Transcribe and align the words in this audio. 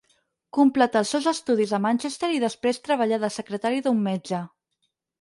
Completà 0.57 1.01
els 1.05 1.11
seus 1.15 1.27
estudis 1.33 1.75
a 1.79 1.81
Manchester 1.87 2.31
i 2.39 2.43
després 2.47 2.83
treballà 2.89 3.23
de 3.27 3.33
secretari 3.39 3.89
d'un 3.89 4.05
metge. 4.11 4.45